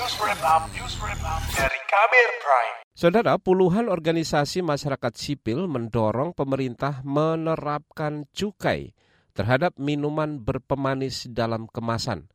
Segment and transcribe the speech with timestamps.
[0.00, 2.76] News Wrap Up, News Wrap Up dari Kabir Prime.
[2.96, 8.96] Saudara, puluhan organisasi masyarakat sipil mendorong pemerintah menerapkan cukai
[9.36, 12.32] terhadap minuman berpemanis dalam kemasan.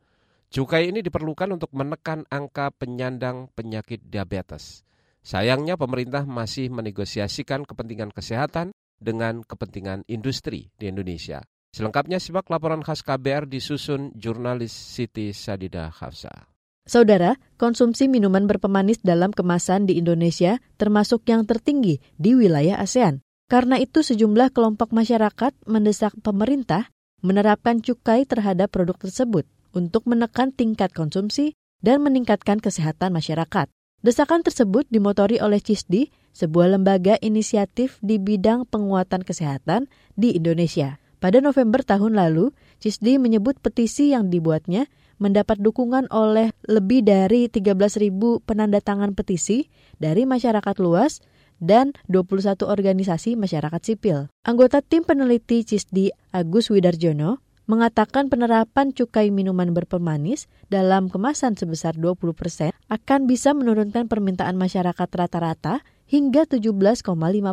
[0.54, 4.86] Cukai ini diperlukan untuk menekan angka penyandang penyakit diabetes.
[5.26, 11.42] Sayangnya pemerintah masih menegosiasikan kepentingan kesehatan dengan kepentingan industri di Indonesia.
[11.74, 16.54] Selengkapnya simak laporan khas KBR disusun jurnalis Siti Sadida Hafsa.
[16.86, 23.26] Saudara, konsumsi minuman berpemanis dalam kemasan di Indonesia termasuk yang tertinggi di wilayah ASEAN.
[23.46, 26.90] Karena itu sejumlah kelompok masyarakat mendesak pemerintah
[27.22, 33.70] menerapkan cukai terhadap produk tersebut untuk menekan tingkat konsumsi dan meningkatkan kesehatan masyarakat.
[34.06, 41.02] Desakan tersebut dimotori oleh CISDI, sebuah lembaga inisiatif di bidang penguatan kesehatan di Indonesia.
[41.18, 44.86] Pada November tahun lalu, CISDI menyebut petisi yang dibuatnya
[45.18, 48.12] mendapat dukungan oleh lebih dari 13.000
[48.44, 51.24] penanda tangan petisi dari masyarakat luas
[51.64, 54.28] dan 21 organisasi masyarakat sipil.
[54.44, 62.38] Anggota tim peneliti CISDI Agus Widarjono mengatakan penerapan cukai minuman berpemanis dalam kemasan sebesar 20
[62.38, 67.02] persen akan bisa menurunkan permintaan masyarakat rata-rata hingga 17,5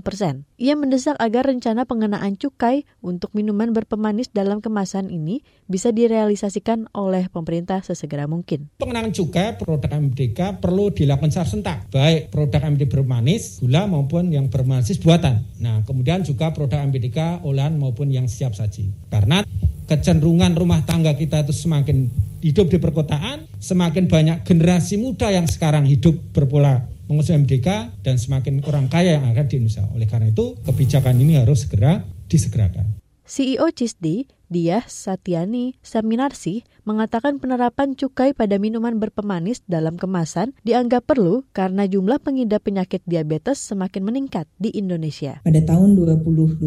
[0.04, 0.44] persen.
[0.60, 7.32] Ia mendesak agar rencana pengenaan cukai untuk minuman berpemanis dalam kemasan ini bisa direalisasikan oleh
[7.32, 8.68] pemerintah sesegera mungkin.
[8.78, 14.52] Pengenaan cukai produk MDK perlu dilakukan secara sentak, baik produk MD bermanis, gula maupun yang
[14.52, 15.42] bermanis buatan.
[15.58, 18.92] Nah, kemudian juga produk MDK olahan maupun yang siap saji.
[19.08, 19.40] Karena
[19.88, 22.06] kecenderungan rumah tangga kita itu semakin
[22.42, 28.64] hidup di perkotaan, semakin banyak generasi muda yang sekarang hidup berpola mengusung MDK dan semakin
[28.64, 29.84] orang kaya yang akan di Indonesia.
[29.92, 32.00] Oleh karena itu, kebijakan ini harus segera
[32.32, 32.96] disegerakan.
[33.28, 41.46] CEO CISDI, Diah Satyani Saminarsi, mengatakan penerapan cukai pada minuman berpemanis dalam kemasan dianggap perlu
[41.54, 45.38] karena jumlah pengidap penyakit diabetes semakin meningkat di Indonesia.
[45.46, 46.58] Pada tahun 2021,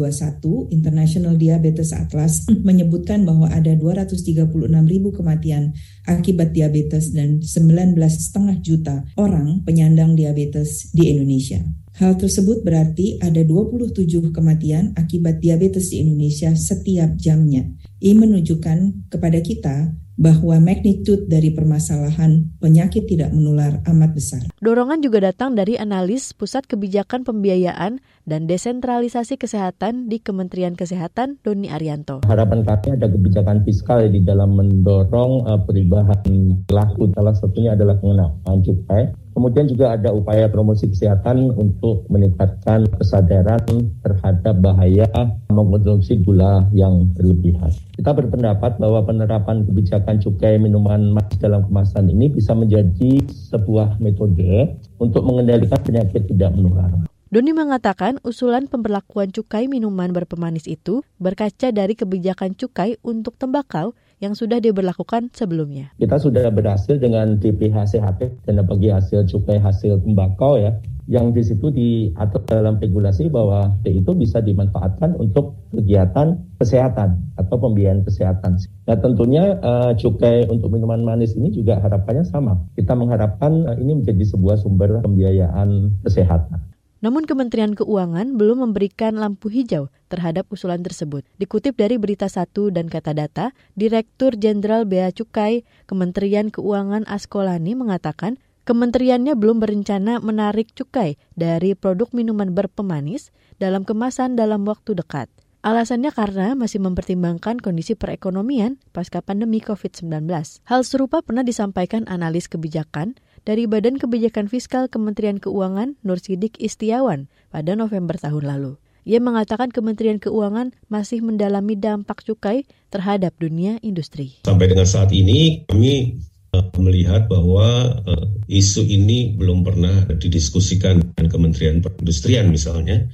[0.72, 4.48] International Diabetes Atlas menyebutkan bahwa ada 236
[4.88, 5.76] ribu kematian
[6.08, 11.60] akibat diabetes dan 19,5 juta orang penyandang diabetes di Indonesia.
[11.96, 17.64] Hal tersebut berarti ada 27 kematian akibat diabetes di Indonesia setiap jamnya.
[18.04, 24.42] Ini menunjukkan kepada kita bahwa magnitude dari permasalahan penyakit tidak menular amat besar.
[24.64, 31.68] Dorongan juga datang dari analis Pusat Kebijakan Pembiayaan dan Desentralisasi Kesehatan di Kementerian Kesehatan Doni
[31.68, 32.24] Arianto.
[32.24, 37.12] Harapan kami ada kebijakan fiskal di dalam mendorong uh, perubahan laku.
[37.12, 44.64] Salah satunya adalah pengenaan cukai Kemudian juga ada upaya promosi kesehatan untuk meningkatkan kesadaran terhadap
[44.64, 45.04] bahaya
[45.52, 47.68] mengkonsumsi gula yang berlebihan.
[48.00, 53.20] Kita berpendapat bahwa penerapan kebijakan cukai minuman manis dalam kemasan ini bisa menjadi
[53.52, 56.88] sebuah metode untuk mengendalikan penyakit tidak menular.
[57.28, 63.92] Doni mengatakan usulan pemberlakuan cukai minuman berpemanis itu berkaca dari kebijakan cukai untuk tembakau
[64.22, 65.92] yang sudah diberlakukan sebelumnya.
[66.00, 70.72] Kita sudah berhasil dengan DPHCHP dan bagi hasil cukai hasil tembakau ya
[71.06, 78.02] yang di situ diatur dalam regulasi bahwa itu bisa dimanfaatkan untuk kegiatan kesehatan atau pembiayaan
[78.02, 78.58] kesehatan.
[78.90, 82.58] Nah tentunya uh, cukai untuk minuman manis ini juga harapannya sama.
[82.74, 86.65] Kita mengharapkan uh, ini menjadi sebuah sumber pembiayaan kesehatan.
[87.06, 91.22] Namun Kementerian Keuangan belum memberikan lampu hijau terhadap usulan tersebut.
[91.38, 98.42] Dikutip dari Berita Satu dan Kata Data, Direktur Jenderal Bea Cukai Kementerian Keuangan Askolani mengatakan
[98.66, 103.30] kementeriannya belum berencana menarik cukai dari produk minuman berpemanis
[103.62, 105.30] dalam kemasan dalam waktu dekat.
[105.62, 110.26] Alasannya karena masih mempertimbangkan kondisi perekonomian pasca pandemi COVID-19.
[110.66, 113.14] Hal serupa pernah disampaikan analis kebijakan
[113.46, 118.72] dari Badan Kebijakan Fiskal Kementerian Keuangan Nur Sidik Istiawan pada November tahun lalu.
[119.06, 124.42] Ia mengatakan Kementerian Keuangan masih mendalami dampak cukai terhadap dunia industri.
[124.42, 126.18] Sampai dengan saat ini kami
[126.50, 133.06] eh, melihat bahwa uh, isu ini belum pernah didiskusikan dengan Kementerian Perindustrian misalnya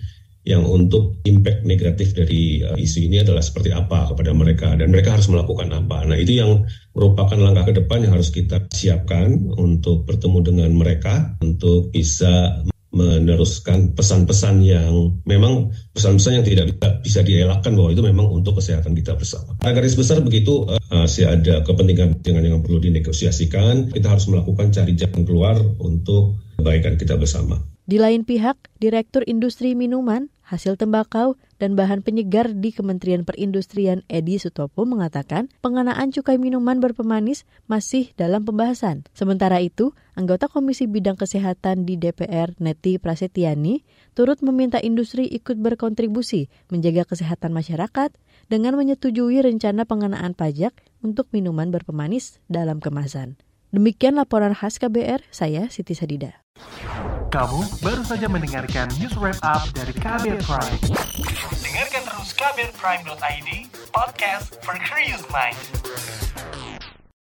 [0.42, 5.14] yang untuk impact negatif dari uh, isu ini adalah seperti apa kepada mereka dan mereka
[5.14, 6.02] harus melakukan apa.
[6.02, 6.66] Nah itu yang
[6.98, 13.96] merupakan langkah ke depan yang harus kita siapkan untuk bertemu dengan mereka untuk bisa meneruskan
[13.96, 16.66] pesan-pesan yang memang pesan-pesan yang tidak
[17.00, 19.56] bisa dielakkan bahwa itu memang untuk kesehatan kita bersama.
[19.56, 23.94] Pada garis besar begitu uh, masih ada kepentingan dengan yang perlu dinegosiasikan.
[23.96, 27.60] Kita harus melakukan cari jalan keluar untuk kebaikan kita bersama.
[27.82, 34.36] Di lain pihak, Direktur Industri Minuman hasil tembakau, dan bahan penyegar di Kementerian Perindustrian Edi
[34.36, 39.08] Sutopo mengatakan pengenaan cukai minuman berpemanis masih dalam pembahasan.
[39.16, 43.80] Sementara itu, anggota Komisi Bidang Kesehatan di DPR Neti Prasetyani
[44.12, 48.12] turut meminta industri ikut berkontribusi menjaga kesehatan masyarakat
[48.52, 53.40] dengan menyetujui rencana pengenaan pajak untuk minuman berpemanis dalam kemasan.
[53.72, 56.44] Demikian laporan khas KBR, saya Siti Sadida.
[57.32, 60.76] Kamu baru saja mendengarkan news wrap up dari KBR Prime.
[61.64, 63.48] Dengarkan terus kbrprime.id,
[63.88, 65.56] podcast for curious mind.